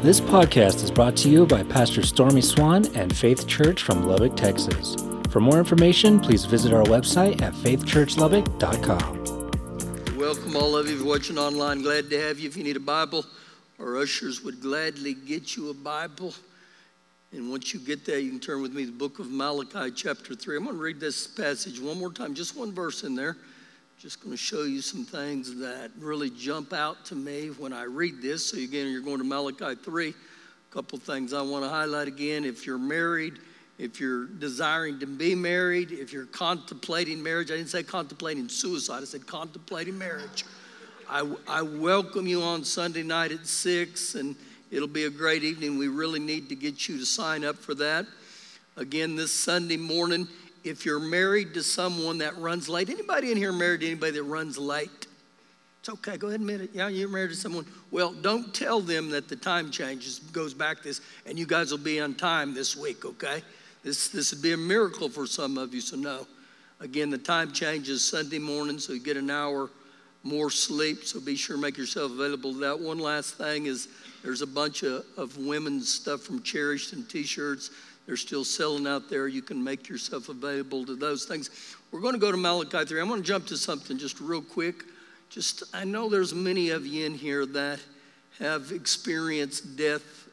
[0.00, 4.36] This podcast is brought to you by Pastor Stormy Swan and Faith Church from Lubbock,
[4.36, 4.94] Texas.
[5.28, 10.16] For more information, please visit our website at faithchurchlubbock.com.
[10.16, 11.82] Welcome, all of you watching online.
[11.82, 12.48] Glad to have you.
[12.48, 13.26] If you need a Bible,
[13.80, 16.32] our ushers would gladly get you a Bible.
[17.32, 19.90] And once you get there, you can turn with me to the book of Malachi,
[19.90, 20.58] chapter 3.
[20.58, 23.36] I'm going to read this passage one more time, just one verse in there.
[23.98, 27.82] Just going to show you some things that really jump out to me when I
[27.82, 28.46] read this.
[28.46, 30.10] So, again, you're going to Malachi 3.
[30.10, 30.14] A
[30.72, 32.44] couple things I want to highlight again.
[32.44, 33.40] If you're married,
[33.76, 39.02] if you're desiring to be married, if you're contemplating marriage, I didn't say contemplating suicide,
[39.02, 40.44] I said contemplating marriage.
[41.10, 44.36] I, I welcome you on Sunday night at 6, and
[44.70, 45.76] it'll be a great evening.
[45.76, 48.06] We really need to get you to sign up for that.
[48.76, 50.28] Again, this Sunday morning,
[50.64, 54.22] if you're married to someone that runs late, anybody in here married to anybody that
[54.24, 55.06] runs late?
[55.80, 56.74] It's okay, go ahead and admit it.
[56.74, 57.64] Yeah, you're married to someone.
[57.90, 61.78] Well, don't tell them that the time changes, goes back this, and you guys will
[61.78, 63.42] be on time this week, okay?
[63.84, 66.26] This, this would be a miracle for some of you, so no.
[66.80, 69.70] Again, the time changes Sunday morning, so you get an hour
[70.24, 72.78] more sleep, so be sure to make yourself available to that.
[72.78, 73.88] One last thing is
[74.22, 77.70] there's a bunch of, of women's stuff from Cherished and t-shirts
[78.08, 79.28] they're still selling out there.
[79.28, 81.76] You can make yourself available to those things.
[81.92, 83.02] We're going to go to Malachi 3.
[83.02, 84.84] I'm going to jump to something just real quick.
[85.28, 87.80] Just, I know there's many of you in here that
[88.38, 90.26] have experienced death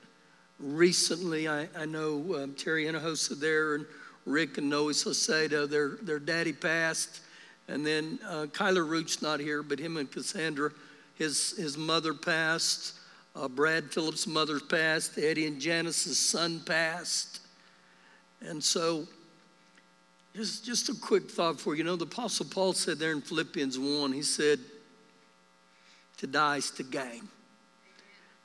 [0.58, 1.50] recently.
[1.50, 3.86] I, I know um, Terry Hinojosa there and
[4.26, 7.20] Rick and Noe Saucedo, their, their daddy passed.
[7.68, 10.72] And then uh, Kyler Root's not here, but him and Cassandra,
[11.16, 12.94] his, his mother passed.
[13.36, 15.18] Uh, Brad Phillips' mother passed.
[15.18, 17.42] Eddie and Janice's son passed.
[18.48, 19.08] And so,
[20.36, 21.84] just, just a quick thought for you.
[21.84, 24.60] Know, the Apostle Paul said there in Philippians 1, he said,
[26.18, 27.28] To die is to gain,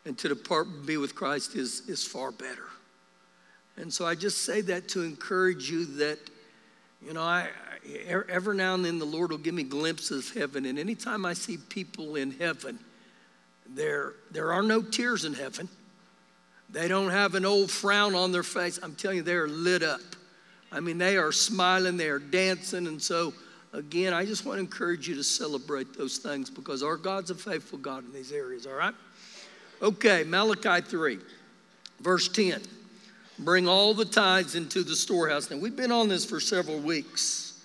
[0.05, 2.69] and to depart and be with Christ is, is far better.
[3.77, 6.19] And so I just say that to encourage you that,
[7.05, 7.49] you know, I,
[8.29, 10.67] every now and then the Lord will give me glimpses of heaven.
[10.67, 12.79] And anytime I see people in heaven,
[13.69, 15.69] there, there are no tears in heaven.
[16.73, 18.79] They don't have an old frown on their face.
[18.83, 20.01] I'm telling you, they are lit up.
[20.73, 22.87] I mean, they are smiling, they are dancing.
[22.87, 23.35] And so,
[23.73, 27.35] again, I just want to encourage you to celebrate those things because our God's a
[27.35, 28.95] faithful God in these areas, all right?
[29.83, 31.19] Okay, Malachi 3,
[32.01, 32.61] verse 10.
[33.41, 35.51] Bring all the tithes into the storehouse.
[35.51, 37.65] Now, we've been on this for several weeks.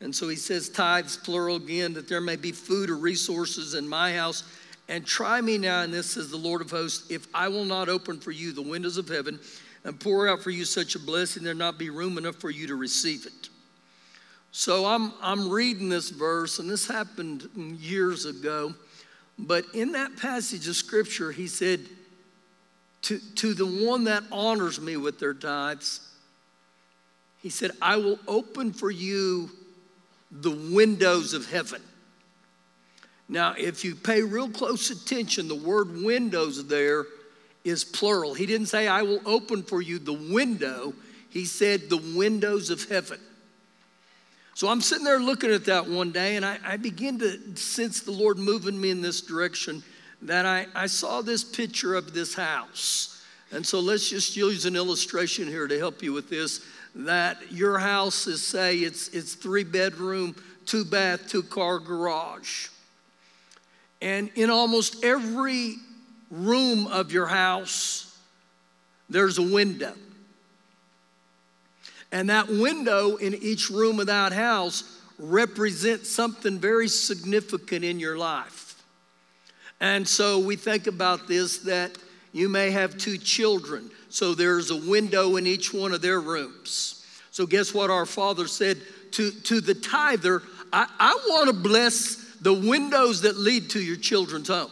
[0.00, 3.88] And so he says, tithes, plural again, that there may be food or resources in
[3.88, 4.44] my house
[4.88, 7.88] and try me now, and this says the Lord of hosts, if I will not
[7.88, 9.40] open for you the windows of heaven
[9.84, 12.66] and pour out for you such a blessing, there not be room enough for you
[12.68, 13.48] to receive it.
[14.52, 17.48] So I'm, I'm reading this verse, and this happened
[17.78, 18.74] years ago.
[19.38, 21.80] But in that passage of scripture, he said,
[23.02, 26.00] to, to the one that honors me with their tithes,
[27.42, 29.50] he said, I will open for you
[30.30, 31.82] the windows of heaven.
[33.28, 37.06] Now, if you pay real close attention, the word windows there
[37.64, 38.34] is plural.
[38.34, 40.94] He didn't say, I will open for you the window.
[41.30, 43.18] He said, the windows of heaven.
[44.54, 48.00] So I'm sitting there looking at that one day, and I, I begin to sense
[48.00, 49.82] the Lord moving me in this direction.
[50.22, 53.22] That I, I saw this picture of this house.
[53.50, 56.64] And so let's just use an illustration here to help you with this.
[56.94, 60.34] That your house is, say, it's, it's three bedroom,
[60.64, 62.68] two bath, two car garage.
[64.00, 65.76] And in almost every
[66.30, 68.18] room of your house,
[69.08, 69.94] there's a window.
[72.12, 78.16] And that window in each room of that house represents something very significant in your
[78.16, 78.82] life.
[79.80, 81.96] And so we think about this that
[82.32, 87.06] you may have two children, so there's a window in each one of their rooms.
[87.30, 88.80] So, guess what our Father said
[89.12, 90.42] to, to the tither?
[90.72, 94.70] I, I want to bless the windows that lead to your children's home.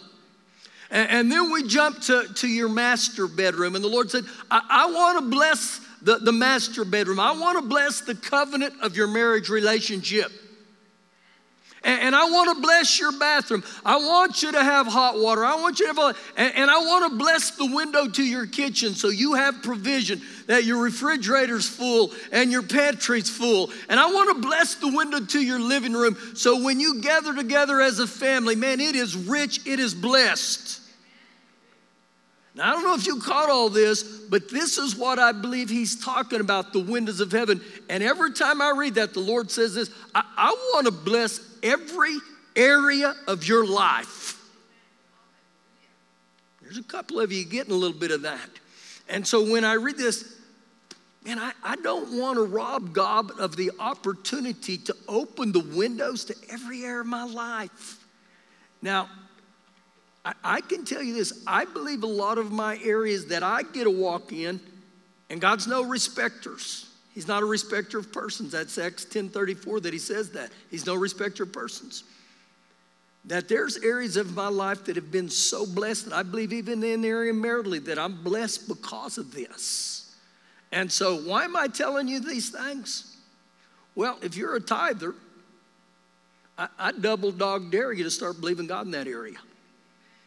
[0.93, 4.61] And, and then we jump to, to your master bedroom, and the Lord said, I,
[4.71, 7.19] I want to bless the, the master bedroom.
[7.19, 10.31] I want to bless the covenant of your marriage relationship.
[11.85, 13.63] And, and I want to bless your bathroom.
[13.85, 15.45] I want you to have hot water.
[15.45, 18.47] I want you to have, and, and I want to bless the window to your
[18.47, 23.71] kitchen so you have provision that your refrigerator's full and your pantry's full.
[23.89, 27.35] And I want to bless the window to your living room so when you gather
[27.35, 30.81] together as a family, man, it is rich, it is blessed.
[32.55, 35.69] Now, I don't know if you caught all this, but this is what I believe
[35.69, 37.61] he's talking about the windows of heaven.
[37.89, 41.41] And every time I read that, the Lord says this I, I want to bless
[41.63, 42.17] every
[42.55, 44.41] area of your life.
[46.63, 48.49] There's a couple of you getting a little bit of that.
[49.09, 50.41] And so when I read this,
[51.25, 56.25] man, I, I don't want to rob God of the opportunity to open the windows
[56.27, 58.07] to every area of my life.
[58.81, 59.09] Now,
[60.25, 63.63] I, I can tell you this I believe a lot of my areas that I
[63.63, 64.61] get a walk in,
[65.31, 66.91] and God's no respecters.
[67.15, 68.53] He's not a respecter of persons.
[68.53, 70.51] That's Acts 10:34 that he says that.
[70.71, 72.05] He's no respecter of persons.
[73.27, 76.83] That there's areas of my life that have been so blessed, and I believe even
[76.83, 80.15] in the area maritally that I'm blessed because of this.
[80.73, 83.17] And so, why am I telling you these things?
[83.95, 85.15] Well, if you're a tither,
[86.59, 89.37] I, I double dog dare you to start believing God in that area.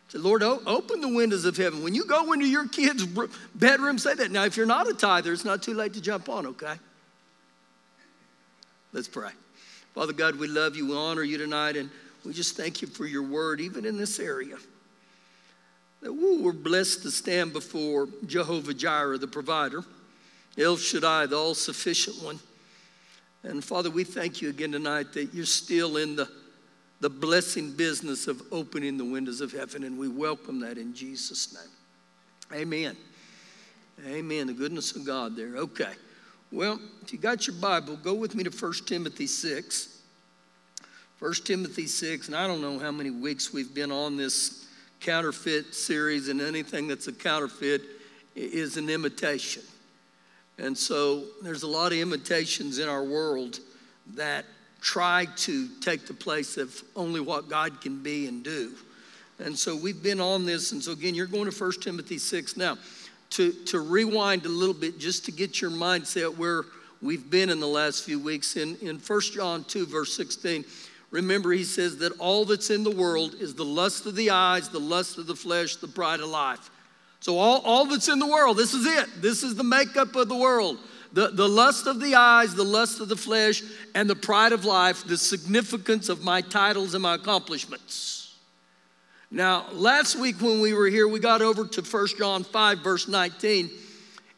[0.09, 1.83] Say, Lord, open the windows of heaven.
[1.83, 3.06] When you go into your kid's
[3.56, 4.31] bedroom, say that.
[4.31, 6.75] Now, if you're not a tither, it's not too late to jump on, okay?
[8.94, 9.31] Let's pray.
[9.94, 10.88] Father God, we love you.
[10.88, 11.89] We honor you tonight, and
[12.24, 14.56] we just thank you for your word, even in this area.
[16.01, 19.83] That we were blessed to stand before Jehovah Jireh, the provider,
[20.57, 22.39] El Shaddai, the all sufficient one.
[23.44, 26.30] And Father, we thank you again tonight that you're still in the
[27.00, 31.54] the blessing business of opening the windows of heaven, and we welcome that in Jesus'
[31.54, 32.60] name.
[32.62, 32.96] Amen.
[34.08, 34.48] Amen.
[34.48, 35.58] The goodness of God there.
[35.58, 35.94] Okay.
[36.52, 40.00] Well, if you got your Bible, go with me to 1 Timothy 6.
[41.20, 44.68] 1 Timothy 6, and I don't know how many weeks we've been on this
[45.00, 47.82] counterfeit series, and anything that's a counterfeit
[48.36, 49.64] is an imitation.
[50.60, 53.60] And so there's a lot of imitations in our world
[54.16, 54.46] that
[54.88, 58.72] try to take the place of only what God can be and do.
[59.38, 60.72] And so we've been on this.
[60.72, 62.56] And so again, you're going to 1 Timothy 6.
[62.56, 62.78] Now,
[63.31, 66.63] to, to rewind a little bit, just to get your mindset where
[67.01, 70.63] we've been in the last few weeks, in, in 1 John 2, verse 16,
[71.12, 74.69] remember he says that all that's in the world is the lust of the eyes,
[74.69, 76.69] the lust of the flesh, the pride of life.
[77.19, 79.22] So all, all that's in the world, this is it.
[79.22, 80.78] This is the makeup of the world
[81.18, 83.64] the, the lust of the eyes, the lust of the flesh,
[83.96, 88.36] and the pride of life, the significance of my titles and my accomplishments.
[89.31, 93.08] Now, last week when we were here, we got over to 1 John 5, verse
[93.08, 93.72] 19,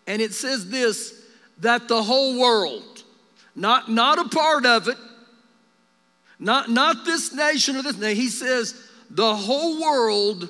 [0.07, 1.21] and it says this
[1.57, 3.03] that the whole world,
[3.57, 4.95] not, not a part of it,
[6.39, 10.47] not, not this nation or this nation, he says the whole world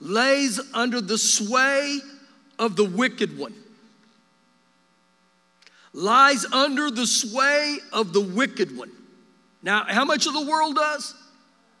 [0.00, 2.00] lays under the sway
[2.58, 3.54] of the wicked one
[5.98, 8.90] lies under the sway of the wicked one.
[9.62, 11.14] Now, how much of the world does?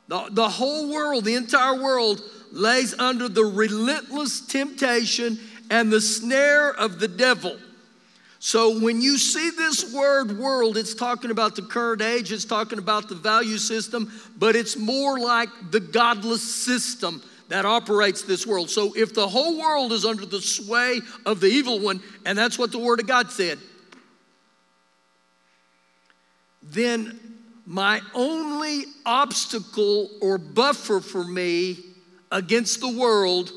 [0.08, 2.20] The, the whole world, the entire world,
[2.50, 5.38] lays under the relentless temptation
[5.70, 7.56] and the snare of the devil.
[8.40, 12.78] So when you see this word world, it's talking about the current age, it's talking
[12.78, 18.68] about the value system, but it's more like the godless system that operates this world.
[18.70, 22.58] So if the whole world is under the sway of the evil one, and that's
[22.58, 23.58] what the Word of God said,
[26.70, 27.18] then
[27.66, 31.78] my only obstacle or buffer for me
[32.30, 33.50] against the world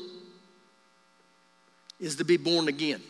[1.98, 3.00] is to be born again.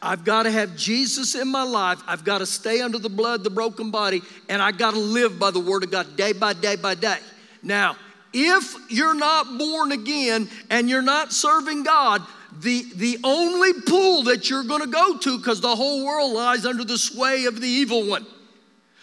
[0.00, 2.00] I, have got to have Jesus in my life.
[2.06, 5.38] I've got to stay under the blood, the broken body, and I got to live
[5.38, 7.18] by the Word of God day by day by day.
[7.62, 7.96] Now,
[8.32, 12.22] if you're not born again and you're not serving God,
[12.60, 16.64] the, the only pool that you're going to go to because the whole world lies
[16.64, 18.26] under the sway of the evil one.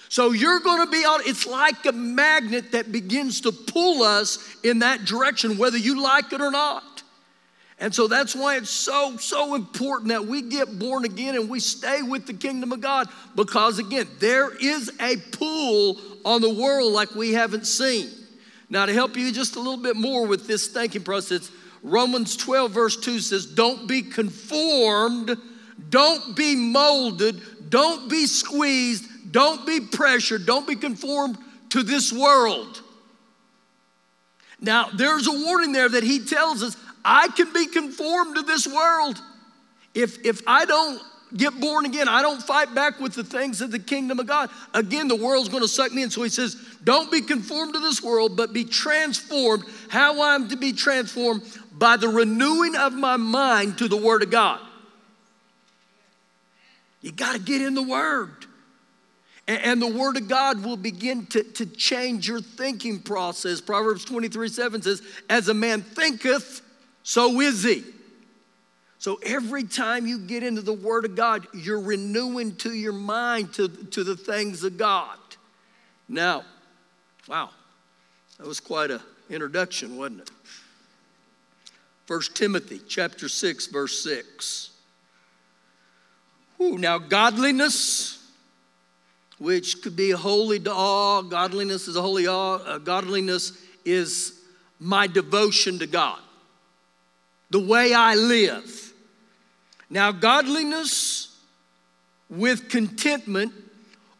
[0.09, 4.57] So you're going to be on, it's like a magnet that begins to pull us
[4.63, 6.83] in that direction, whether you like it or not.
[7.79, 11.59] And so that's why it's so, so important that we get born again and we
[11.59, 16.93] stay with the kingdom of God because, again, there is a pool on the world
[16.93, 18.09] like we haven't seen.
[18.69, 21.49] Now, to help you just a little bit more with this thinking process,
[21.83, 25.35] Romans 12, verse 2 says, Don't be conformed,
[25.89, 31.37] don't be molded, don't be squeezed, don't be pressured, don't be conformed
[31.69, 32.81] to this world.
[34.59, 38.67] Now, there's a warning there that he tells us I can be conformed to this
[38.67, 39.19] world.
[39.95, 41.01] If, if I don't
[41.35, 44.49] get born again, I don't fight back with the things of the kingdom of God.
[44.73, 46.09] Again, the world's to suck me in.
[46.11, 49.63] So he says, Don't be conformed to this world, but be transformed.
[49.89, 51.43] How I'm to be transformed
[51.81, 54.59] by the renewing of my mind to the Word of God.
[57.01, 58.45] You got to get in the Word.
[59.47, 63.59] And, the Word of God will begin to, to change your thinking process.
[63.59, 66.61] Proverbs 23 7 says, As a man thinketh,
[67.01, 67.83] so is he.
[68.99, 73.55] So every time you get into the Word of God, you're renewing to your mind
[73.55, 75.17] to, to the things of God.
[76.07, 76.43] Now,
[77.27, 77.49] wow,
[78.37, 80.31] that was quite a introduction, wasn't it?
[82.11, 84.71] 1 Timothy chapter 6, verse 6.
[86.59, 88.21] Ooh, now, godliness,
[89.37, 93.53] which could be holy to all, godliness is a holy awe, uh, godliness
[93.85, 94.41] is
[94.77, 96.19] my devotion to God,
[97.49, 98.91] the way I live.
[99.89, 101.33] Now, godliness
[102.29, 103.53] with contentment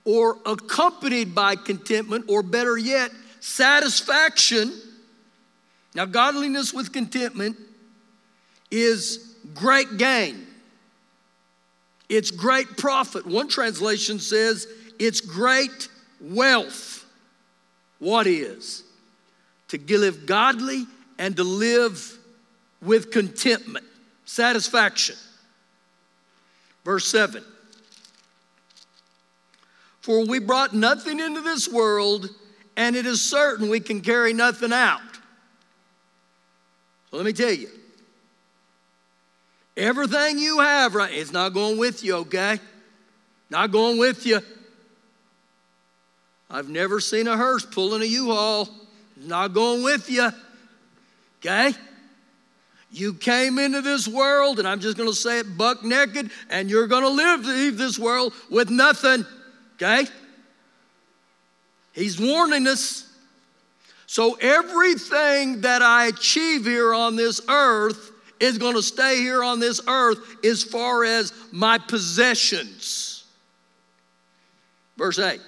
[0.05, 4.71] or accompanied by contentment, or better yet, satisfaction.
[5.93, 7.57] Now, godliness with contentment
[8.71, 10.47] is great gain.
[12.09, 13.25] It's great profit.
[13.25, 14.67] One translation says
[14.99, 17.05] it's great wealth.
[17.99, 18.83] What is?
[19.69, 20.85] To live godly
[21.17, 22.17] and to live
[22.81, 23.85] with contentment,
[24.25, 25.15] satisfaction.
[26.83, 27.43] Verse 7
[30.01, 32.29] For we brought nothing into this world,
[32.75, 34.99] and it is certain we can carry nothing out.
[37.09, 37.69] So let me tell you
[39.77, 42.59] everything you have, right, it's not going with you, okay?
[43.49, 44.39] Not going with you.
[46.49, 48.69] I've never seen a hearse pulling a U-Haul.
[49.17, 50.29] It's not going with you.
[51.39, 51.73] Okay?
[52.91, 56.69] You came into this world, and I'm just going to say it buck naked, and
[56.69, 59.25] you're going to live leave this world with nothing.
[59.75, 60.05] Okay?
[61.93, 63.07] He's warning us.
[64.07, 68.10] So everything that I achieve here on this earth
[68.41, 73.23] is going to stay here on this earth as far as my possessions.
[74.97, 75.39] Verse 8.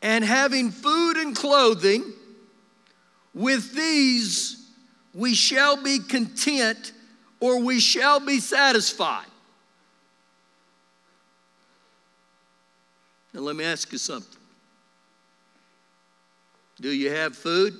[0.00, 2.04] And having food and clothing,
[3.34, 4.70] with these
[5.12, 6.92] we shall be content
[7.40, 9.26] or we shall be satisfied.
[13.32, 14.38] Now, let me ask you something.
[16.80, 17.74] Do you have food?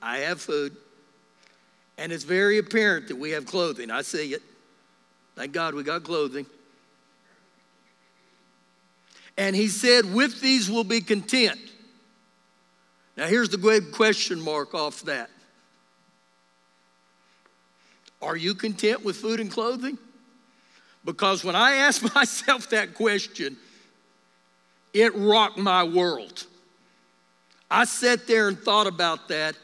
[0.00, 0.76] I have food.
[2.02, 3.88] And it's very apparent that we have clothing.
[3.88, 4.42] I see it.
[5.36, 6.46] Thank God we got clothing.
[9.38, 11.60] And he said, With these we'll be content.
[13.16, 15.30] Now, here's the great question mark off that
[18.20, 19.96] are you content with food and clothing?
[21.04, 23.56] Because when I asked myself that question,
[24.92, 26.46] it rocked my world.
[27.70, 29.54] I sat there and thought about that.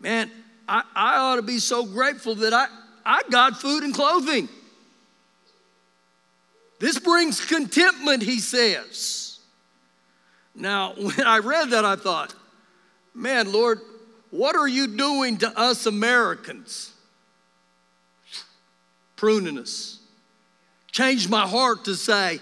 [0.00, 0.30] Man,
[0.68, 2.66] I, I ought to be so grateful that I,
[3.04, 4.48] I got food and clothing.
[6.78, 9.38] This brings contentment, he says.
[10.54, 12.34] Now, when I read that, I thought,
[13.14, 13.80] man, Lord,
[14.30, 16.94] what are you doing to us Americans?
[19.24, 20.00] pruning us.
[20.92, 22.40] Changed my heart to say,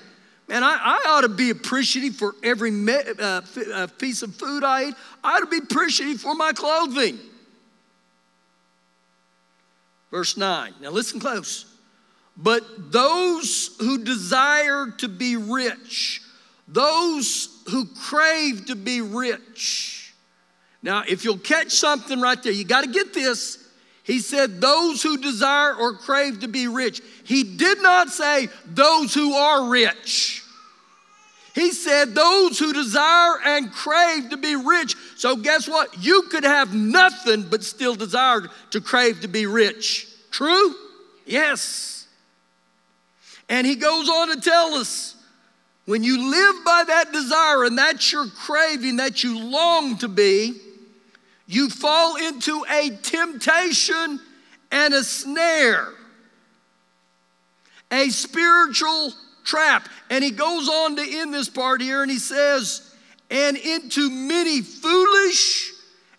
[0.49, 3.41] man, I, I ought to be appreciative for every me, uh,
[3.73, 4.95] uh, piece of food I eat.
[5.23, 7.21] I ought to be appreciative for my clothing.
[10.13, 10.75] Verse 9.
[10.81, 11.65] Now listen close.
[12.37, 16.23] But those who desire to be rich,
[16.69, 20.15] those who crave to be rich.
[20.83, 23.59] Now, if you'll catch something right there, you got to get this.
[24.05, 27.01] He said, Those who desire or crave to be rich.
[27.25, 30.42] He did not say, Those who are rich.
[31.55, 34.97] He said, Those who desire and crave to be rich.
[35.17, 36.03] So, guess what?
[36.03, 40.09] You could have nothing but still desire to crave to be rich.
[40.31, 40.75] True?
[41.27, 42.07] Yes.
[43.49, 45.15] And he goes on to tell us
[45.85, 50.55] when you live by that desire and that's your craving that you long to be,
[51.47, 54.21] you fall into a temptation
[54.71, 55.89] and a snare,
[57.91, 59.13] a spiritual
[59.45, 59.89] trap.
[60.11, 62.95] And he goes on to end this part here and he says,
[63.31, 65.73] and into many foolish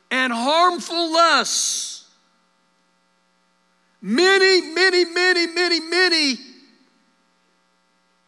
[0.10, 2.10] and harmful lusts.
[4.02, 6.36] Many, many, many, many, many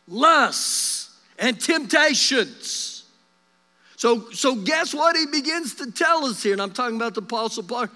[0.08, 3.04] lusts and temptations.
[3.98, 6.54] So, so guess what he begins to tell us here?
[6.54, 7.88] And I'm talking about the Apostle Paul.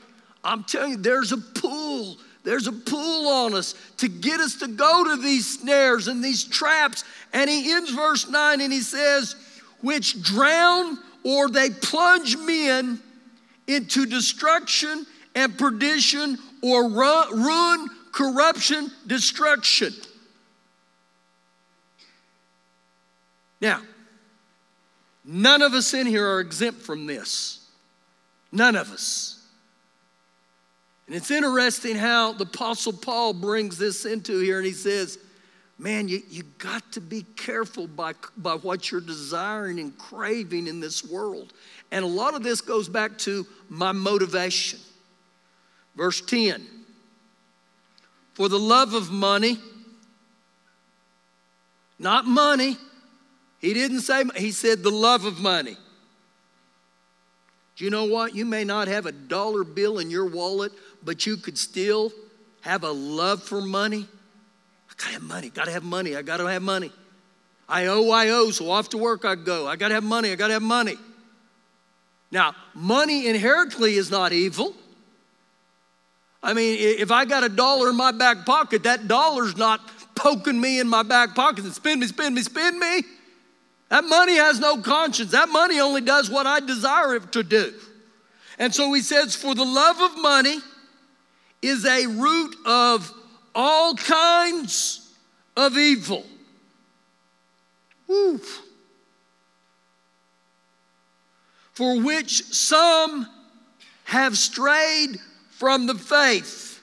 [0.44, 2.18] I'm telling you, there's a pull.
[2.44, 6.44] There's a pull on us to get us to go to these snares and these
[6.44, 7.04] traps.
[7.34, 9.36] And he ends verse 9 and he says,
[9.82, 13.00] which drown or they plunge men
[13.68, 15.06] into destruction
[15.36, 19.94] and perdition or ruin, corruption, destruction.
[23.62, 23.82] Now,
[25.32, 27.60] None of us in here are exempt from this.
[28.52, 29.39] None of us.
[31.10, 35.18] And it's interesting how the Apostle Paul brings this into here and he says,
[35.80, 40.80] man, you, you got to be careful by, by what you're desiring and craving in
[40.80, 41.52] this world.
[41.90, 44.78] And a lot of this goes back to my motivation.
[45.96, 46.64] Verse 10
[48.36, 49.58] For the love of money,
[51.98, 52.78] not money,
[53.58, 55.76] he didn't say, he said the love of money.
[57.80, 58.36] Do you know what?
[58.36, 62.12] You may not have a dollar bill in your wallet, but you could still
[62.60, 64.06] have a love for money.
[64.90, 66.92] I gotta have money, gotta have money, I gotta have money.
[67.70, 69.66] I owe, I owe, so off to work I go.
[69.66, 70.98] I gotta have money, I gotta have money.
[72.32, 74.76] Now, money inherently is not evil.
[76.44, 79.80] I mean, if I got a dollar in my back pocket, that dollar's not
[80.16, 83.04] poking me in my back pocket and spend me, spend me, spend me.
[83.90, 85.32] That money has no conscience.
[85.32, 87.74] That money only does what I desire it to do.
[88.60, 90.60] And so he says, For the love of money
[91.62, 93.12] is a root of
[93.56, 95.14] all kinds
[95.58, 96.26] of evil.
[98.08, 98.40] Woo.
[101.74, 103.28] For which some
[104.04, 105.20] have strayed
[105.52, 106.82] from the faith.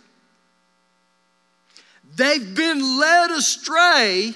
[2.16, 4.34] They've been led astray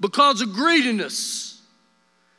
[0.00, 1.60] because of greediness.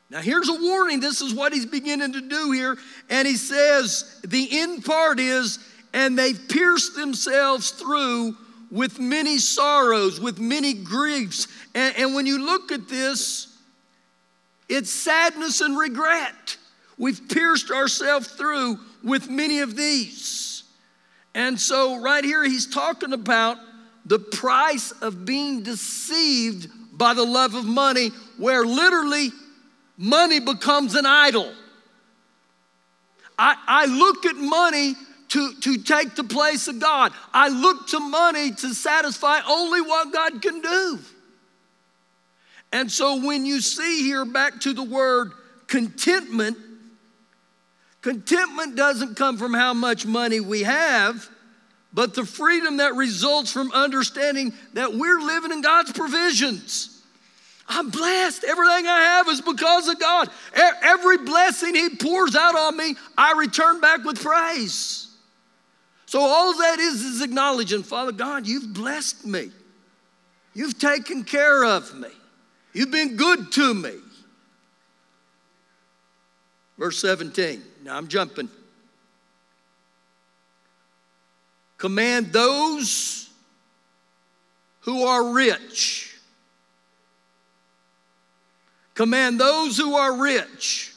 [0.10, 1.00] Now, here's a warning.
[1.00, 2.78] This is what he's beginning to do here.
[3.10, 5.60] And he says, the end part is,
[5.94, 8.36] and they've pierced themselves through
[8.72, 11.48] with many sorrows, with many griefs.
[11.76, 13.56] And, and when you look at this,
[14.68, 16.58] it's sadness and regret.
[16.98, 20.64] We've pierced ourselves through with many of these.
[21.36, 23.58] And so, right here, he's talking about
[24.06, 26.68] the price of being deceived
[27.00, 29.32] by the love of money, where literally
[29.98, 31.52] money becomes an idol.
[33.40, 34.96] I, I look at money
[35.30, 37.14] to, to take the place of God.
[37.34, 41.00] I look to money to satisfy only what God can do.
[42.74, 45.32] And so when you see here back to the word
[45.68, 46.58] contentment,
[48.02, 51.30] contentment doesn't come from how much money we have,
[51.94, 57.02] but the freedom that results from understanding that we're living in God's provisions.
[57.68, 58.44] I'm blessed.
[58.44, 60.30] Everything I have is because of God.
[60.82, 65.08] Every blessing He pours out on me, I return back with praise.
[66.08, 69.52] So all that is is acknowledging, Father God, you've blessed me.
[70.56, 72.10] You've taken care of me.
[72.74, 73.94] You've been good to me.
[76.80, 77.62] Verse 17.
[77.84, 78.50] Now I'm jumping.
[81.80, 83.32] Command those
[84.82, 86.10] who are rich
[89.00, 90.94] Command those who are rich.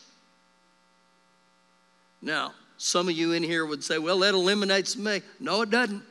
[2.21, 5.23] Now, some of you in here would say, well, that eliminates me.
[5.39, 6.03] No, it doesn't.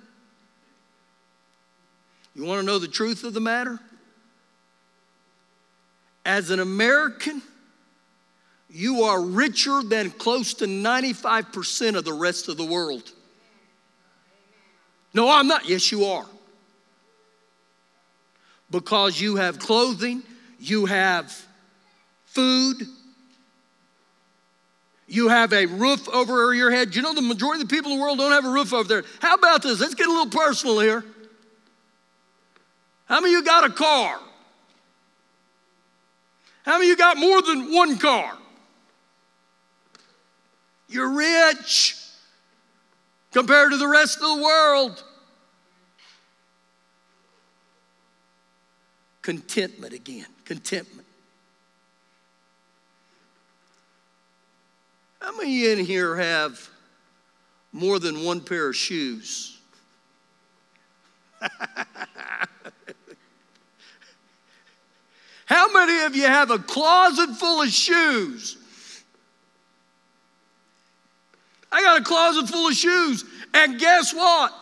[2.33, 3.77] You want to know the truth of the matter?
[6.23, 7.41] As an American,
[8.69, 13.11] you are richer than close to 95% of the rest of the world.
[15.13, 15.67] No, I'm not.
[15.67, 16.25] Yes, you are.
[18.69, 20.23] Because you have clothing,
[20.59, 21.33] you have
[22.25, 22.77] food.
[25.07, 26.95] You have a roof over your head.
[26.95, 28.87] You know, the majority of the people in the world don't have a roof over
[28.87, 29.03] there.
[29.19, 29.81] How about this?
[29.81, 31.03] Let's get a little personal here.
[33.05, 34.17] How many of you got a car?
[36.63, 38.37] How many of you got more than one car?
[40.87, 42.00] You're rich
[43.31, 45.03] compared to the rest of the world.
[49.21, 51.07] Contentment again, contentment.
[55.21, 56.67] How many in here have
[57.71, 59.59] more than one pair of shoes?
[65.45, 68.57] How many of you have a closet full of shoes?
[71.71, 73.23] I got a closet full of shoes.
[73.53, 74.53] And guess what?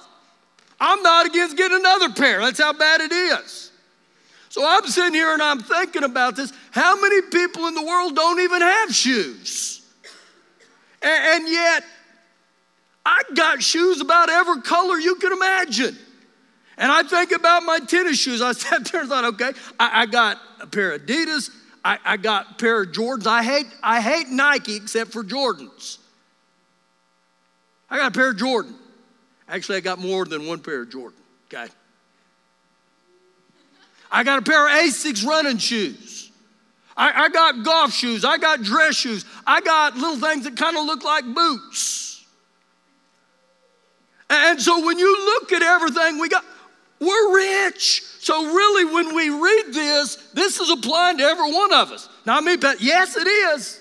[0.79, 2.39] I'm not against getting another pair.
[2.39, 3.71] That's how bad it is.
[4.49, 6.51] So I'm sitting here and I'm thinking about this.
[6.71, 9.81] How many people in the world don't even have shoes?
[11.01, 11.83] And, and yet,
[13.05, 15.97] I got shoes about every color you can imagine.
[16.77, 18.41] And I think about my tennis shoes.
[18.41, 21.51] I sat there and thought, okay, I, I got a pair of Adidas,
[21.83, 23.27] I, I, got a pair of Jordans.
[23.27, 25.98] I hate, I hate Nike except for Jordans.
[27.89, 28.75] I got a pair of Jordan.
[29.47, 31.71] Actually, I got more than one pair of Jordan, okay?
[34.12, 36.32] I got a pair of Asics running shoes.
[36.95, 38.25] I, I got golf shoes.
[38.25, 39.25] I got dress shoes.
[39.47, 42.25] I got little things that kind of look like boots.
[44.30, 46.43] And so when you look at everything we got,
[46.99, 48.04] We're rich.
[48.19, 52.10] So, really, when we read this, this is applying to every one of us.
[52.25, 53.78] Not me, but yes, it is.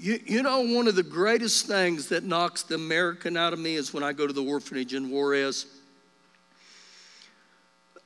[0.00, 3.74] You, you know, one of the greatest things that knocks the American out of me
[3.74, 5.66] is when I go to the orphanage in Juarez.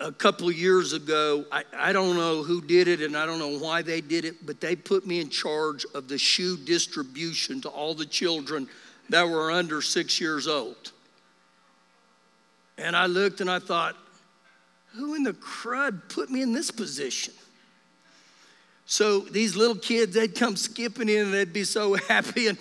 [0.00, 3.38] A couple of years ago, I, I don't know who did it and I don't
[3.38, 7.61] know why they did it, but they put me in charge of the shoe distribution
[7.61, 8.68] to all the children
[9.11, 10.92] that were under six years old.
[12.78, 13.96] And I looked and I thought,
[14.94, 17.35] who in the crud put me in this position?
[18.92, 22.48] So these little kids, they'd come skipping in and they'd be so happy.
[22.48, 22.59] And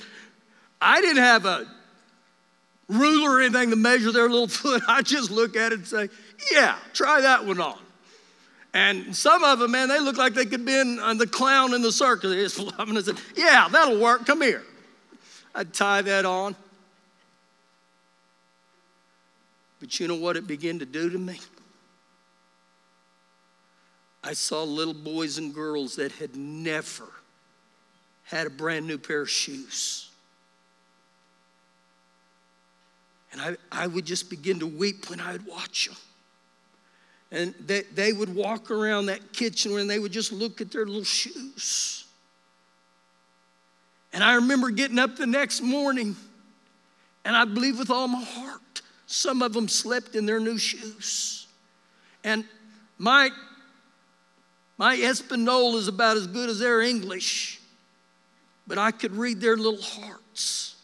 [0.79, 1.67] I didn't have a
[2.87, 4.81] ruler or anything to measure their little foot.
[4.87, 6.07] I'd just look at it and say,
[6.49, 7.77] yeah, try that one on.
[8.73, 11.73] And some of them, man, they look like they could be in on the clown
[11.73, 12.31] in the circus.
[12.55, 14.25] Just loving and said, yeah, that'll work.
[14.25, 14.63] Come here.
[15.53, 16.55] I'd tie that on.
[19.81, 21.41] But you know what it began to do to me?
[24.23, 27.07] I saw little boys and girls that had never
[28.23, 30.09] had a brand new pair of shoes.
[33.31, 35.97] And I, I would just begin to weep when I would watch them.
[37.31, 40.85] And they, they would walk around that kitchen and they would just look at their
[40.85, 42.05] little shoes.
[44.13, 46.17] And I remember getting up the next morning,
[47.23, 48.81] and I believe with all my heart
[49.11, 51.47] some of them slept in their new shoes.
[52.23, 52.45] And
[52.97, 53.29] my,
[54.81, 57.61] my Espanol is about as good as their English,
[58.65, 60.75] but I could read their little hearts.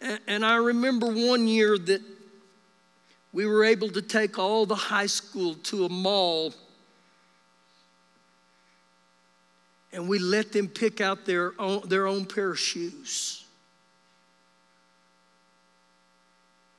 [0.00, 2.00] And, and I remember one year that
[3.30, 6.54] we were able to take all the high school to a mall
[9.92, 13.44] and we let them pick out their own, their own pair of shoes.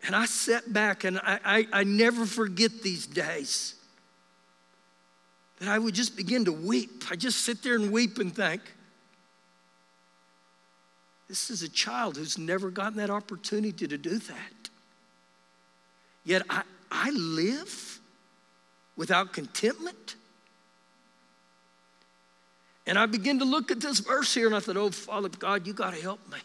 [0.08, 3.76] And I sat back and I, I, I never forget these days
[5.60, 7.04] that I would just begin to weep.
[7.12, 8.62] I just sit there and weep and think,
[11.28, 14.70] this is a child who's never gotten that opportunity to do that.
[16.24, 18.00] Yet I, I live
[18.98, 20.16] without contentment.
[22.88, 25.68] And I begin to look at this verse here and I thought, oh, Father God,
[25.68, 26.40] you got to help me.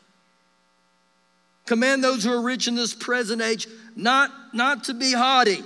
[1.66, 5.62] Command those who are rich in this present age not, not to be haughty,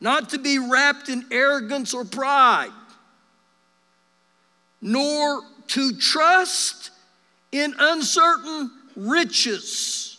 [0.00, 2.72] not to be wrapped in arrogance or pride,
[4.80, 6.90] nor to trust
[7.52, 10.18] in uncertain riches.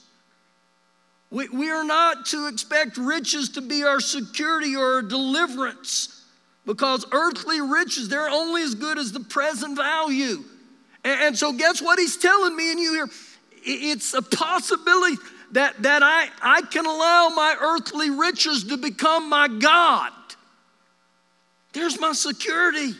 [1.29, 6.25] We, we are not to expect riches to be our security or our deliverance
[6.65, 10.43] because earthly riches, they're only as good as the present value.
[11.03, 13.07] And, and so, guess what he's telling me and you here?
[13.63, 15.17] it's a possibility
[15.51, 20.11] that, that I, I can allow my earthly riches to become my God.
[21.73, 22.93] There's my security.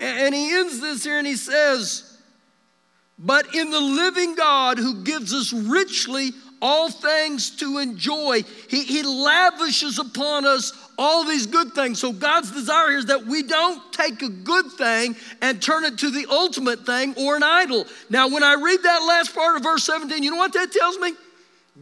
[0.00, 2.18] And he ends this here and he says,
[3.18, 6.30] But in the living God who gives us richly
[6.62, 12.00] all things to enjoy, he, he lavishes upon us all these good things.
[12.00, 15.98] So God's desire here is that we don't take a good thing and turn it
[15.98, 17.86] to the ultimate thing or an idol.
[18.10, 20.98] Now, when I read that last part of verse 17, you know what that tells
[20.98, 21.12] me?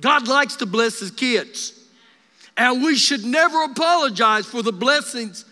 [0.00, 1.72] God likes to bless his kids.
[2.58, 5.46] And we should never apologize for the blessings.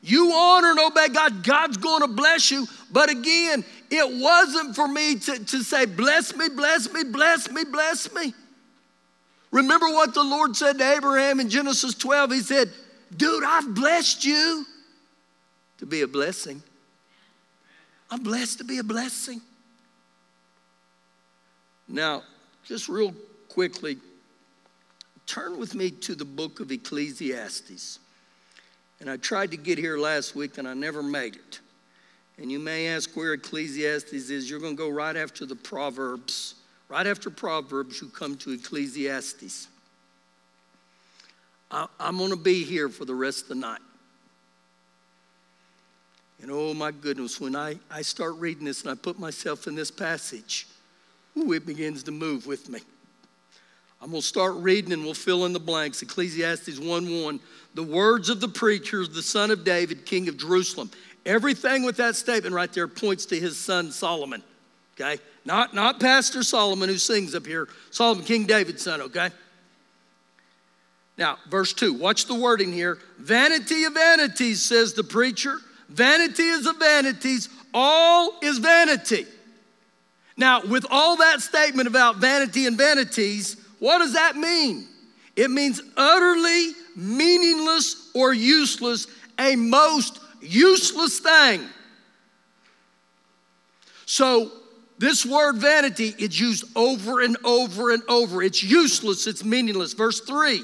[0.00, 2.66] You honor and obey God, God's going to bless you.
[2.92, 7.64] But again, it wasn't for me to, to say, bless me, bless me, bless me,
[7.64, 8.32] bless me.
[9.50, 12.32] Remember what the Lord said to Abraham in Genesis 12?
[12.32, 12.70] He said,
[13.16, 14.66] Dude, I've blessed you
[15.78, 16.62] to be a blessing.
[18.10, 19.40] I'm blessed to be a blessing.
[21.88, 22.22] Now,
[22.64, 23.14] just real
[23.48, 23.98] quickly,
[25.26, 27.98] turn with me to the book of Ecclesiastes.
[29.00, 31.60] And I tried to get here last week and I never made it.
[32.38, 34.50] And you may ask where Ecclesiastes is.
[34.50, 36.54] You're going to go right after the Proverbs.
[36.88, 39.68] Right after Proverbs, you come to Ecclesiastes.
[41.70, 43.80] I, am going to be here for the rest of the night.
[46.40, 49.74] And oh my goodness, when I, I start reading this and I put myself in
[49.74, 50.66] this passage,
[51.36, 52.80] ooh, it begins to move with me.
[54.00, 56.02] I'm going to start reading and we'll fill in the blanks.
[56.02, 57.40] Ecclesiastes 1 1.
[57.74, 60.90] The words of the preacher, the son of David, king of Jerusalem.
[61.26, 64.42] Everything with that statement right there points to his son Solomon.
[64.94, 65.20] Okay?
[65.44, 69.30] Not, not Pastor Solomon who sings up here, Solomon, King David's son, okay?
[71.18, 72.98] Now, verse 2, watch the wording here.
[73.18, 75.58] Vanity of vanities, says the preacher.
[75.88, 77.48] Vanity is of vanities.
[77.74, 79.26] All is vanity.
[80.36, 84.86] Now, with all that statement about vanity and vanities, what does that mean?
[85.34, 89.08] It means utterly meaningless or useless,
[89.40, 91.62] a most useless thing.
[94.06, 94.52] So,
[94.98, 98.42] this word vanity is used over and over and over.
[98.42, 99.94] It's useless, it's meaningless.
[99.94, 100.62] Verse 3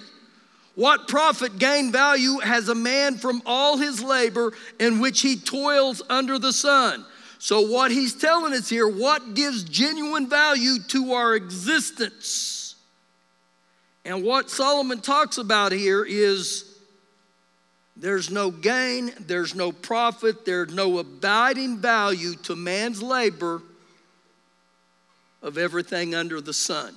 [0.75, 6.03] What profit gain value has a man from all his labor in which he toils
[6.11, 7.05] under the sun?
[7.39, 12.75] So, what he's telling us here, what gives genuine value to our existence?
[14.05, 16.79] And what Solomon talks about here is
[17.97, 23.63] there's no gain, there's no profit, there's no abiding value to man's labor
[25.43, 26.95] of everything under the sun.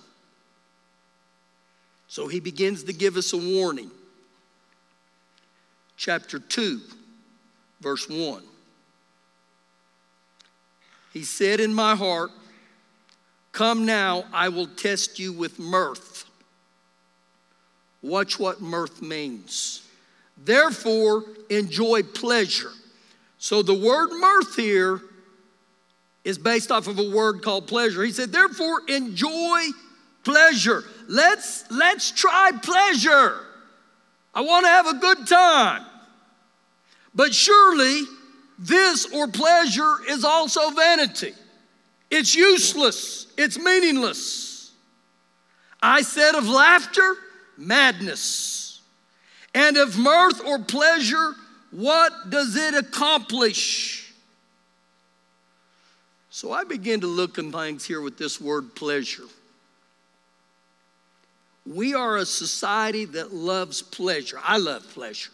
[2.07, 3.91] So he begins to give us a warning.
[5.97, 6.79] Chapter 2,
[7.81, 8.43] verse 1.
[11.13, 12.31] He said in my heart,
[13.51, 16.25] Come now, I will test you with mirth.
[18.03, 19.81] Watch what mirth means.
[20.37, 22.71] Therefore, enjoy pleasure.
[23.39, 25.01] So the word mirth here
[26.23, 28.03] is based off of a word called pleasure.
[28.03, 29.67] He said, therefore, enjoy
[30.27, 30.83] pleasure.
[31.07, 33.39] Let's, let's try pleasure.
[34.33, 35.85] I want to have a good time.
[37.15, 38.01] But surely,
[38.59, 41.33] this or pleasure is also vanity.
[42.11, 44.71] It's useless, it's meaningless.
[45.81, 47.15] I said of laughter,
[47.57, 48.81] madness.
[49.55, 51.35] And of mirth or pleasure,
[51.71, 54.13] what does it accomplish?
[56.29, 59.23] So I begin to look at things here with this word pleasure.
[61.67, 64.39] We are a society that loves pleasure.
[64.41, 65.32] I love pleasure.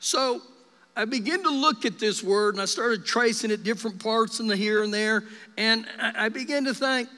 [0.00, 0.42] So
[0.94, 4.46] I began to look at this word and I started tracing it different parts in
[4.46, 5.24] the here and there,
[5.56, 7.08] and I began to think,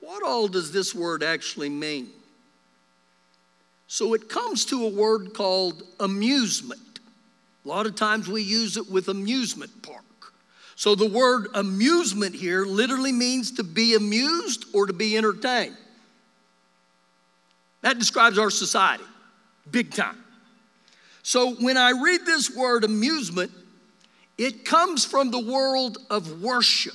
[0.00, 2.10] what all does this word actually mean?
[3.86, 7.00] So it comes to a word called amusement.
[7.64, 10.04] A lot of times we use it with amusement park.
[10.78, 15.76] So the word amusement here literally means to be amused or to be entertained.
[17.80, 19.02] That describes our society,
[19.68, 20.22] big time.
[21.24, 23.50] So when I read this word amusement,
[24.38, 26.94] it comes from the world of worship.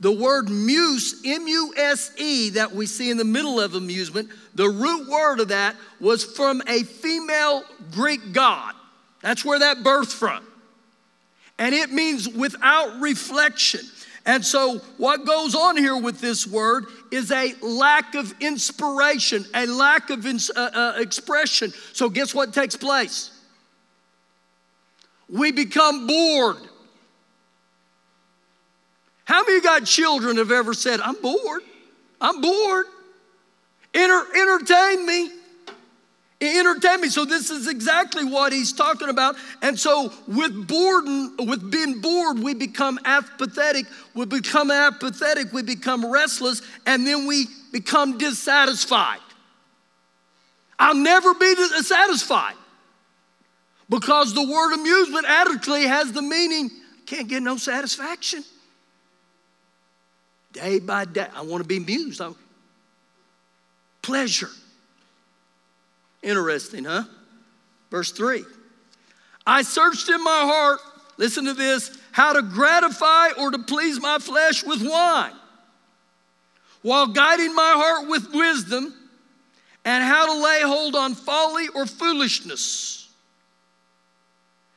[0.00, 4.30] The word muse, M U S E, that we see in the middle of amusement,
[4.56, 8.74] the root word of that was from a female Greek god.
[9.22, 10.44] That's where that birthed from.
[11.60, 13.82] And it means without reflection.
[14.24, 19.66] And so, what goes on here with this word is a lack of inspiration, a
[19.66, 21.72] lack of ins- uh, uh, expression.
[21.92, 23.30] So, guess what takes place?
[25.28, 26.56] We become bored.
[29.24, 31.62] How many of you got children have ever said, I'm bored?
[32.20, 32.86] I'm bored.
[33.92, 35.30] Enter- entertain me
[36.40, 37.08] entertain me.
[37.08, 39.36] So this is exactly what he's talking about.
[39.62, 43.86] And so with boredom, with being bored, we become apathetic.
[44.14, 45.52] We become apathetic.
[45.52, 49.20] We become restless, and then we become dissatisfied.
[50.78, 52.54] I'll never be satisfied
[53.90, 56.70] because the word amusement adequately has the meaning
[57.04, 58.44] can't get no satisfaction.
[60.52, 62.20] Day by day, I want to be amused.
[62.20, 62.30] I,
[64.00, 64.48] pleasure.
[66.22, 67.04] Interesting, huh?
[67.90, 68.44] Verse 3
[69.46, 70.80] I searched in my heart,
[71.16, 75.32] listen to this, how to gratify or to please my flesh with wine,
[76.82, 78.94] while guiding my heart with wisdom,
[79.84, 83.08] and how to lay hold on folly or foolishness,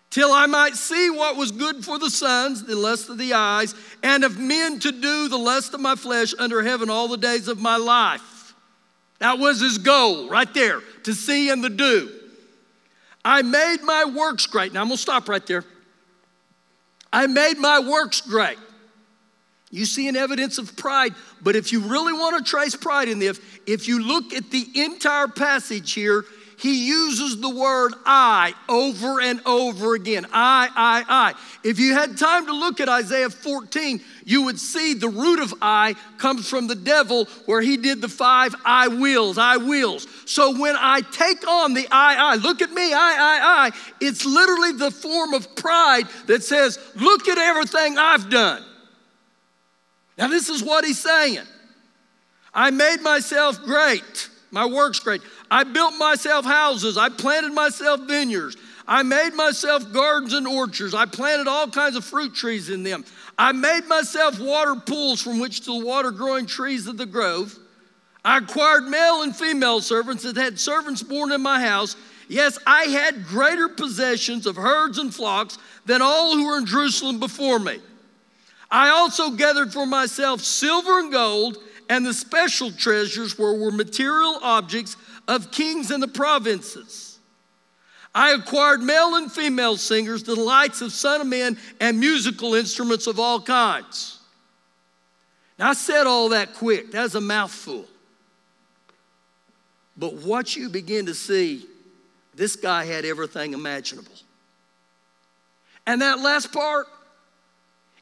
[0.10, 3.76] till I might see what was good for the sons, the lust of the eyes,
[4.02, 7.48] and of men to do the lust of my flesh under heaven all the days
[7.48, 8.33] of my life.
[9.20, 12.12] That was his goal right there to see and to do.
[13.24, 14.74] I made my works great.
[14.74, 15.64] Now I'm going to stop right there.
[17.12, 18.58] I made my works great.
[19.72, 23.20] You see an evidence of pride, but if you really want to trace pride in
[23.20, 26.26] this, if you look at the entire passage here,
[26.58, 30.26] he uses the word I over and over again.
[30.32, 31.34] I, I, I.
[31.64, 35.54] If you had time to look at Isaiah 14, you would see the root of
[35.62, 40.08] I comes from the devil where he did the five I wills, I wills.
[40.26, 44.26] So when I take on the I, I, look at me, I, I, I, it's
[44.26, 48.64] literally the form of pride that says, look at everything I've done.
[50.18, 51.40] Now, this is what he's saying.
[52.54, 55.22] I made myself great, my work's great.
[55.50, 56.96] I built myself houses.
[56.96, 58.56] I planted myself vineyards.
[58.88, 60.94] I made myself gardens and orchards.
[60.94, 63.04] I planted all kinds of fruit trees in them.
[63.36, 67.58] I made myself water pools from which to water growing trees of the grove.
[68.24, 71.96] I acquired male and female servants that had servants born in my house.
[72.28, 77.20] Yes, I had greater possessions of herds and flocks than all who were in Jerusalem
[77.20, 77.80] before me.
[78.70, 81.58] I also gathered for myself silver and gold,
[81.90, 87.20] and the special treasures were, were material objects of kings in the provinces.
[88.16, 93.08] I acquired male and female singers, the delights of son of men, and musical instruments
[93.08, 94.20] of all kinds.
[95.58, 97.86] Now, I said all that quick, that's a mouthful.
[99.98, 101.66] But what you begin to see,
[102.36, 104.12] this guy had everything imaginable.
[105.86, 106.88] And that last part,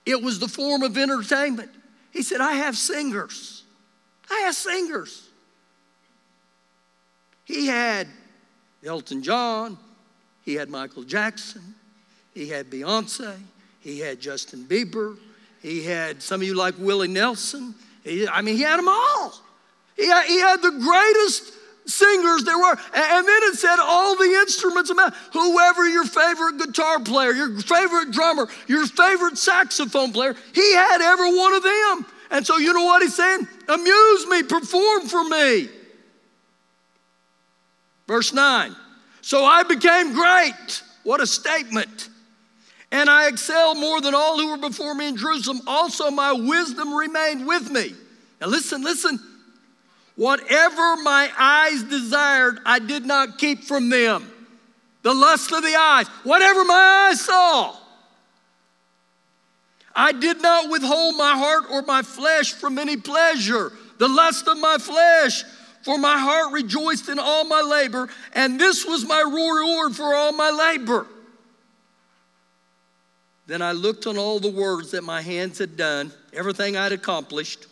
[0.06, 1.72] it was the form of entertainment.
[2.12, 3.61] He said, I have singers.
[4.32, 5.28] I have singers.
[7.44, 8.08] He had
[8.86, 9.78] Elton John,
[10.44, 11.76] he had Michael Jackson,
[12.34, 13.38] he had Beyonce,
[13.82, 15.18] he had Justin Bieber,
[15.62, 17.76] he had some of you like Willie Nelson.
[18.04, 19.34] He, I mean, he had them all.
[19.96, 21.54] He had, he had the greatest
[21.86, 22.78] singers there were.
[22.94, 24.92] And then it said all the instruments
[25.34, 31.38] whoever your favorite guitar player, your favorite drummer, your favorite saxophone player, he had every
[31.38, 32.06] one of them.
[32.32, 33.48] And so you know what he's saying?
[33.68, 35.68] Amuse me, perform for me.
[38.08, 38.76] Verse 9.
[39.22, 40.84] So I became great.
[41.04, 42.10] What a statement.
[42.92, 45.62] And I excelled more than all who were before me in Jerusalem.
[45.68, 47.94] Also, my wisdom remained with me.
[48.40, 49.20] Now, listen, listen.
[50.16, 54.30] Whatever my eyes desired, I did not keep from them.
[55.04, 57.76] The lust of the eyes, whatever my eyes saw.
[59.96, 63.72] I did not withhold my heart or my flesh from any pleasure.
[63.98, 65.44] The lust of my flesh,
[65.84, 70.32] for my heart rejoiced in all my labor, and this was my reward for all
[70.32, 71.06] my labor.
[73.48, 77.68] Then I looked on all the words that my hands had done, everything I'd accomplished,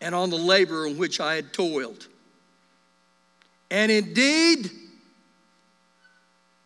[0.00, 2.06] and on the labor in which I had toiled.
[3.70, 4.70] And indeed,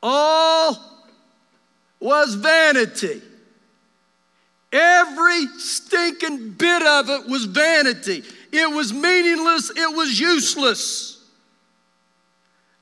[0.02, 0.76] all
[2.00, 3.22] was vanity.
[4.72, 8.22] Every stinking bit of it was vanity.
[8.52, 11.18] It was meaningless, it was useless.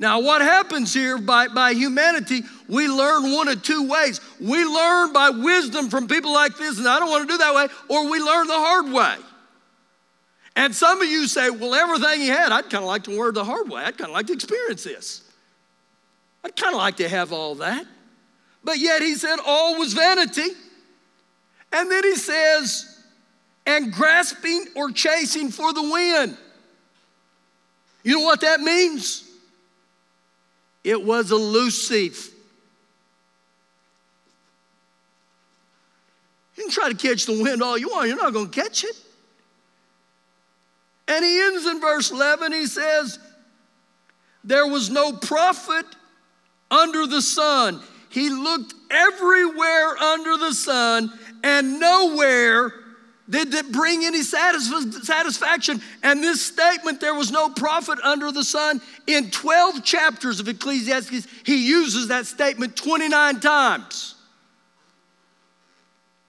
[0.01, 4.20] Now, what happens here by, by humanity, we learn one of two ways.
[4.40, 7.55] We learn by wisdom from people like this, and I don't want to do that
[7.55, 9.16] way, or we learn the hard way.
[10.55, 13.35] And some of you say, well, everything he had, I'd kind of like to learn
[13.35, 13.83] the hard way.
[13.83, 15.22] I'd kind of like to experience this.
[16.44, 17.85] I'd kind of like to have all that.
[18.62, 20.48] But yet he said all was vanity.
[21.72, 22.98] And then he says,
[23.66, 26.37] and grasping or chasing for the wind.
[28.02, 29.31] You know what that means?
[30.83, 32.31] It was elusive.
[36.57, 38.85] You can try to catch the wind all you want, you're not going to catch
[38.85, 38.96] it.
[41.07, 43.18] And he ends in verse 11, he says,
[44.44, 45.87] There was no profit
[46.70, 47.83] under the sun.
[48.11, 52.72] He looked everywhere under the sun, and nowhere
[53.31, 55.83] did it bring any satisfaction?
[56.03, 61.27] And this statement, there was no profit under the sun, in 12 chapters of Ecclesiastes,
[61.44, 64.14] he uses that statement 29 times.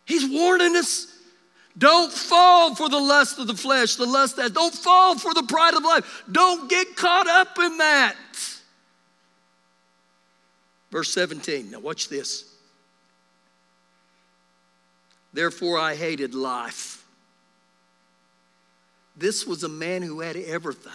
[0.05, 1.07] He's warning us
[1.77, 5.43] don't fall for the lust of the flesh, the lust that, don't fall for the
[5.43, 6.23] pride of life.
[6.29, 8.15] Don't get caught up in that.
[10.91, 12.48] Verse 17, now watch this.
[15.33, 17.05] Therefore, I hated life.
[19.15, 20.91] This was a man who had everything.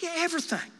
[0.00, 0.70] Had everything.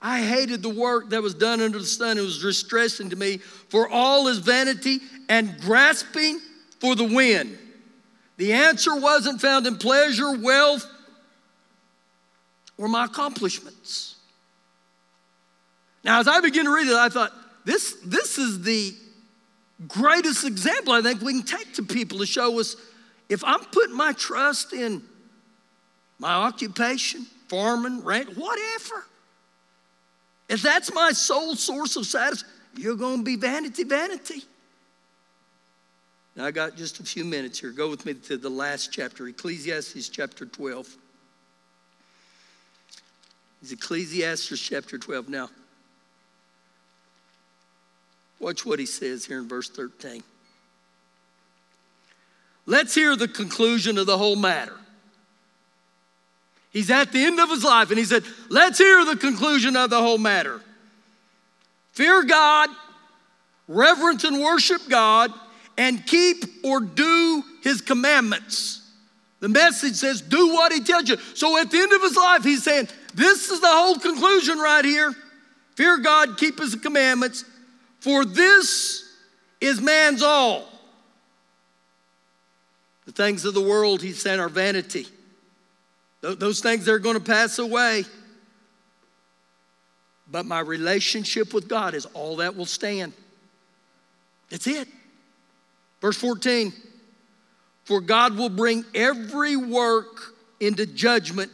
[0.00, 2.18] I hated the work that was done under the sun.
[2.18, 6.40] It was distressing to me, for all his vanity and grasping
[6.80, 7.58] for the wind.
[8.36, 10.86] The answer wasn't found in pleasure, wealth,
[12.78, 14.16] or my accomplishments.
[16.04, 17.32] Now, as I began to read it, I thought,
[17.64, 18.94] this, this is the
[19.88, 22.76] greatest example I think we can take to people to show us
[23.28, 25.02] if I'm putting my trust in
[26.18, 29.04] my occupation, farming, rent, whatever,
[30.48, 34.42] if that's my sole source of satisfaction, you're going to be vanity, vanity.
[36.36, 37.70] Now, I got just a few minutes here.
[37.70, 40.96] Go with me to the last chapter, Ecclesiastes chapter 12.
[43.62, 45.30] It's Ecclesiastes chapter 12.
[45.30, 45.48] Now,
[48.38, 50.22] Watch what he says here in verse 13.
[52.66, 54.76] Let's hear the conclusion of the whole matter.
[56.70, 59.90] He's at the end of his life and he said, Let's hear the conclusion of
[59.90, 60.60] the whole matter.
[61.92, 62.68] fear God,
[63.68, 65.32] reverence and worship God,
[65.78, 68.82] and keep or do his commandments.
[69.40, 71.16] The message says, do what he tells you.
[71.34, 74.84] So at the end of his life, he's saying, this is the whole conclusion right
[74.84, 75.14] here.
[75.74, 77.44] Fear God, keep his commandments,
[78.06, 79.02] for this
[79.60, 80.68] is man's all.
[83.04, 85.08] The things of the world, he's saying, are vanity.
[86.20, 88.04] Those things are going to pass away.
[90.30, 93.12] But my relationship with God is all that will stand.
[94.50, 94.86] That's it.
[96.00, 96.72] Verse 14
[97.86, 101.50] For God will bring every work into judgment,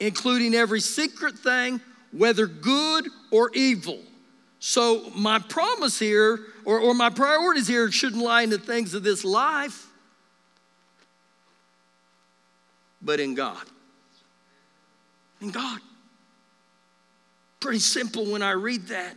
[0.00, 4.00] including every secret thing, whether good or evil.
[4.68, 9.04] So, my promise here, or, or my priorities here, shouldn't lie in the things of
[9.04, 9.86] this life,
[13.00, 13.62] but in God.
[15.40, 15.78] In God.
[17.60, 19.14] Pretty simple when I read that.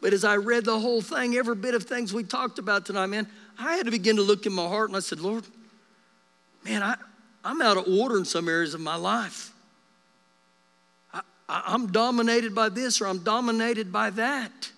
[0.00, 3.06] But as I read the whole thing, every bit of things we talked about tonight,
[3.06, 3.26] man,
[3.58, 5.42] I had to begin to look in my heart and I said, Lord,
[6.64, 6.94] man, I,
[7.42, 9.52] I'm out of order in some areas of my life.
[11.48, 14.70] I, I, am dominated by this or I'm dominated by that.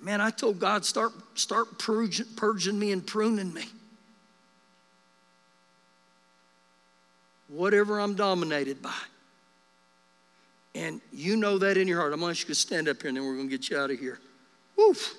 [0.00, 3.64] Man, I told God, start, start purging, purging me and pruning me.
[7.48, 8.94] Whatever I'm dominated by.
[10.74, 12.12] And you know that in your heart.
[12.12, 13.68] I'm going to ask you to stand up here and then we're going to get
[13.68, 14.20] you out of here.
[14.76, 15.14] Woof.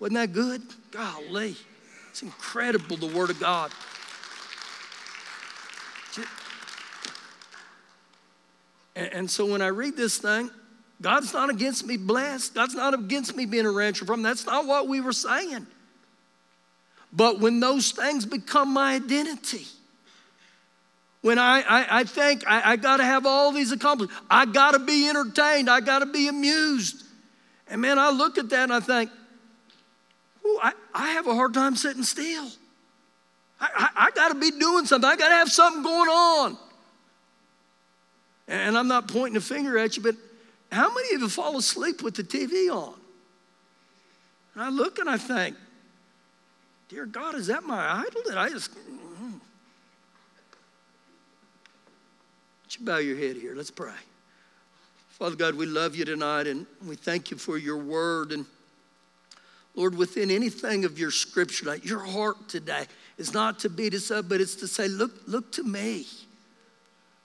[0.00, 0.62] Wasn't that good?
[0.90, 1.54] Golly.
[2.10, 3.70] It's incredible, the Word of God.
[8.94, 10.50] And so when I read this thing,
[11.00, 12.54] God's not against me blessed.
[12.54, 14.22] God's not against me being a rancher from.
[14.22, 15.66] That's not what we were saying.
[17.12, 19.66] But when those things become my identity,
[21.20, 24.72] when I, I, I think I, I got to have all these accomplishments, I got
[24.72, 27.04] to be entertained, I got to be amused.
[27.68, 29.10] And man, I look at that and I think,
[30.62, 32.48] I, I have a hard time sitting still.
[33.60, 36.58] I, I, I got to be doing something, I got to have something going on.
[38.48, 40.16] And I'm not pointing a finger at you, but
[40.70, 42.94] how many of you fall asleep with the TV on?
[44.54, 45.56] And I look and I think,
[46.88, 48.22] dear God, is that my idol?
[48.24, 49.32] Did I just mm-hmm.
[52.70, 53.54] you bow your head here?
[53.54, 53.92] Let's pray.
[55.10, 58.32] Father God, we love you tonight and we thank you for your word.
[58.32, 58.44] And
[59.74, 62.86] Lord, within anything of your scripture your heart today
[63.18, 66.06] is not to beat us up, but it's to say, look, look to me.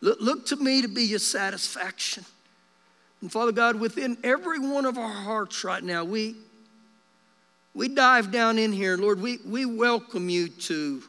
[0.01, 2.25] Look, look to me to be your satisfaction.
[3.21, 6.35] And Father God, within every one of our hearts right now, we,
[7.73, 8.95] we dive down in here.
[8.95, 11.01] Lord, we, we welcome you to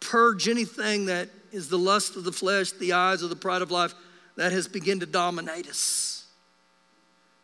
[0.00, 3.70] purge anything that is the lust of the flesh, the eyes of the pride of
[3.70, 3.94] life
[4.36, 6.26] that has begun to dominate us.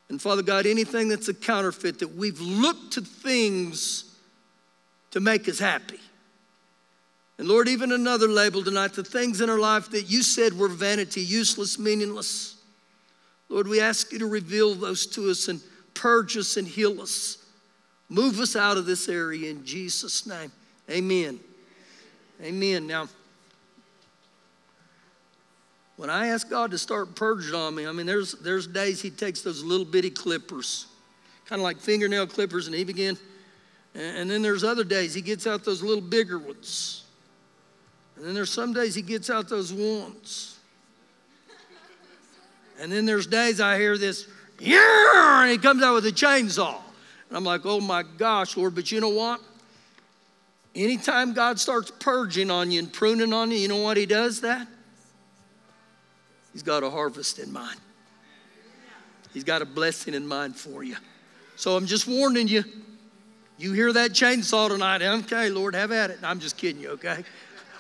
[0.09, 4.17] And Father God, anything that's a counterfeit, that we've looked to things
[5.11, 5.99] to make us happy.
[7.39, 10.69] And Lord, even another label tonight, the things in our life that you said were
[10.69, 12.57] vanity, useless, meaningless.
[13.49, 15.61] Lord, we ask you to reveal those to us and
[15.95, 17.39] purge us and heal us.
[18.09, 20.51] Move us out of this area in Jesus' name.
[20.91, 21.41] Amen.
[22.43, 22.87] Amen.
[22.87, 23.09] Now,
[25.97, 29.11] when I ask God to start purging on me, I mean, there's, there's days He
[29.11, 30.87] takes those little bitty clippers,
[31.47, 33.17] kind of like fingernail clippers, and He begin.
[33.95, 37.06] And then there's other days He gets out those little bigger ones.
[38.17, 40.59] And then there's some days He gets out those ones.
[42.81, 46.77] And then there's days I hear this, yeah, and He comes out with a chainsaw.
[47.29, 49.41] And I'm like, oh my gosh, Lord, but you know what?
[50.75, 54.43] Anytime God starts purging on you and pruning on you, you know what He does
[54.43, 54.69] that?
[56.53, 57.79] He's got a harvest in mind.
[59.33, 60.97] He's got a blessing in mind for you.
[61.57, 62.65] So I'm just warning you.
[63.59, 65.03] You hear that chainsaw tonight.
[65.03, 66.19] Okay, Lord, have at it.
[66.23, 67.25] I'm just kidding you, okay?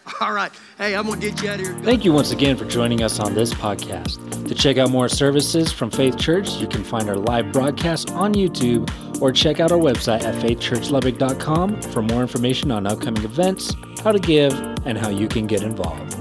[0.21, 0.53] All right.
[0.79, 1.75] Hey, I'm going to get you out of here.
[1.81, 4.49] Thank you once again for joining us on this podcast.
[4.49, 8.35] To check out more services from Faith Church, you can find our live broadcast on
[8.35, 8.91] YouTube
[9.21, 14.19] or check out our website at faithchurchlubbock.com for more information on upcoming events, how to
[14.19, 14.53] give,
[14.85, 16.15] and how you can get involved.